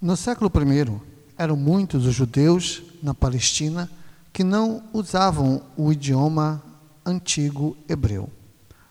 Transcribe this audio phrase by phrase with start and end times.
[0.00, 1.00] No século I,
[1.36, 3.90] eram muitos os judeus na Palestina
[4.32, 6.62] que não usavam o idioma
[7.04, 8.30] antigo hebreu.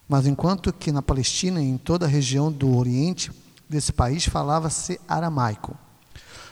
[0.06, 3.32] Mas enquanto que na Palestina e em toda a região do Oriente
[3.70, 5.78] desse país falava-se aramaico.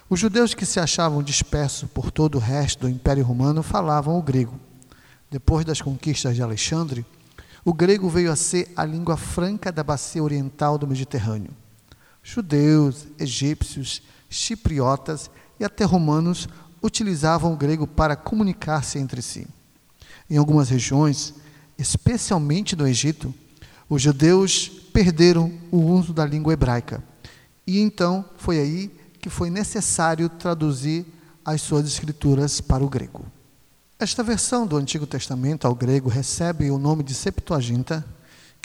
[0.10, 4.22] Os judeus que se achavam dispersos por todo o resto do Império Romano falavam o
[4.22, 4.58] grego.
[5.30, 7.06] Depois das conquistas de Alexandre,
[7.66, 11.52] o grego veio a ser a língua franca da bacia oriental do Mediterrâneo.
[12.28, 15.30] Judeus, egípcios, chipriotas
[15.60, 16.50] e até romanos
[16.82, 19.48] utilizavam o grego para comunicar-se entre si.
[20.28, 21.36] Em algumas regiões,
[21.78, 23.32] especialmente no Egito,
[23.88, 27.04] os judeus perderam o uso da língua hebraica.
[27.66, 31.06] E então foi aí que foi necessário traduzir
[31.46, 33.24] as suas escrituras para o grego.
[34.00, 38.04] Esta versão do Antigo Testamento ao grego recebe o nome de Septuaginta,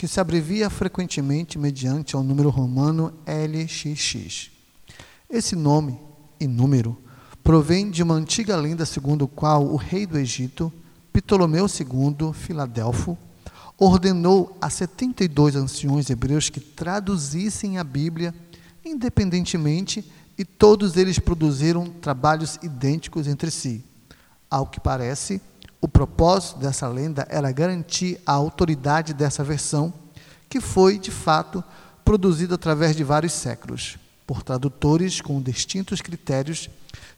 [0.01, 4.49] que se abrevia frequentemente mediante ao número romano LXX.
[5.29, 5.95] Esse nome
[6.39, 6.97] e número
[7.43, 10.73] provém de uma antiga lenda segundo a qual o rei do Egito,
[11.13, 13.15] Ptolomeu II Filadelfo,
[13.77, 18.33] ordenou a 72 anciões hebreus que traduzissem a Bíblia
[18.83, 20.03] independentemente
[20.35, 23.83] e todos eles produziram trabalhos idênticos entre si.
[24.49, 25.39] Ao que parece,
[25.81, 29.91] o propósito dessa lenda era garantir a autoridade dessa versão,
[30.47, 31.63] que foi, de fato,
[32.05, 36.69] produzida através de vários séculos, por tradutores com distintos critérios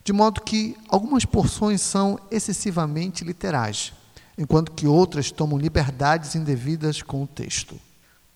[0.04, 3.94] de modo que algumas porções são excessivamente literais,
[4.38, 7.80] enquanto que outras tomam liberdades indevidas com o texto.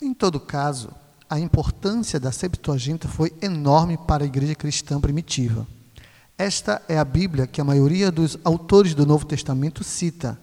[0.01, 0.91] Em todo caso,
[1.29, 5.67] a importância da Septuaginta foi enorme para a igreja cristã primitiva.
[6.37, 10.39] Esta é a Bíblia que a maioria dos autores do Novo Testamento cita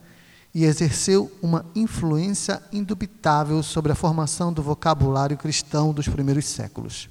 [0.52, 7.08] e exerceu uma influência indubitável sobre a formação do vocabulário cristão dos primeiros séculos.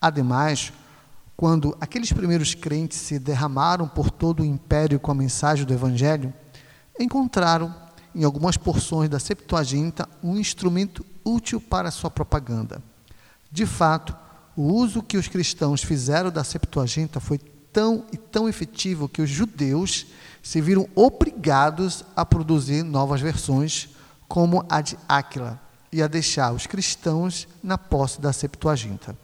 [0.00, 0.72] Ademais,
[1.36, 6.34] quando aqueles primeiros crentes se derramaram por todo o império com a mensagem do Evangelho,
[6.98, 7.72] encontraram
[8.12, 12.82] em algumas porções da Septuaginta um instrumento útil para sua propaganda.
[13.52, 14.16] De fato,
[14.56, 17.38] o uso que os cristãos fizeram da Septuaginta foi
[17.72, 20.06] tão e tão efetivo que os judeus
[20.42, 23.88] se viram obrigados a produzir novas versões,
[24.26, 25.60] como a de Áquila,
[25.92, 29.16] e a deixar os cristãos na posse da Septuaginta.